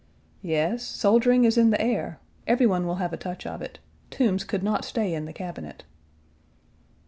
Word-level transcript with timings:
"Yes, 0.41 0.81
soldiering 0.81 1.45
is 1.45 1.59
in 1.59 1.69
the 1.69 1.79
air. 1.79 2.19
Every 2.47 2.65
one 2.65 2.87
will 2.87 2.95
have 2.95 3.13
a 3.13 3.17
touch 3.17 3.45
of 3.45 3.61
it. 3.61 3.77
Toombs 4.09 4.43
could 4.43 4.63
not 4.63 4.83
stay 4.83 5.13
in 5.13 5.25
the 5.25 5.31
Cabinet." 5.31 5.83